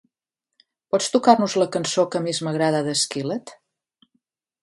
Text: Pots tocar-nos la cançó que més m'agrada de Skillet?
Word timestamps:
Pots 0.93 1.09
tocar-nos 1.15 1.57
la 1.63 1.67
cançó 1.75 2.07
que 2.15 2.23
més 2.27 2.41
m'agrada 2.47 2.81
de 2.87 2.95
Skillet? 3.05 3.57